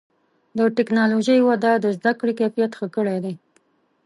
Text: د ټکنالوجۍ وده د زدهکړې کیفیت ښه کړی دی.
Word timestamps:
د 0.57 0.59
ټکنالوجۍ 0.77 1.39
وده 1.49 1.71
د 1.77 1.85
زدهکړې 1.97 2.33
کیفیت 2.39 2.71
ښه 2.79 2.87
کړی 2.95 3.17
دی. 3.23 3.33